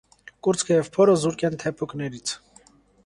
Կուրծքը 0.47 0.77
և 0.77 0.89
փորը 0.95 1.15
զուրկ 1.25 1.45
են 1.51 1.59
թեփուկներից։ 1.65 2.37